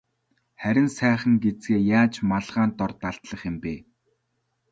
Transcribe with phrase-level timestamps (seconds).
[0.61, 3.73] Харин сайхан гэзгээ яаж малгайн дор далдлах юм бэ?